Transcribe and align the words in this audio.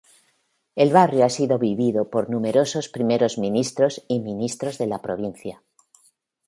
El 0.75 0.91
barrio 0.91 1.23
ha 1.25 1.29
sido 1.29 1.59
vivido 1.59 2.09
por 2.09 2.31
numerosos 2.31 2.89
primeros 2.89 3.37
ministros 3.37 4.03
y 4.07 4.19
ministros 4.19 4.79
de 4.79 4.87
la 4.87 4.99
provincia. 4.99 5.61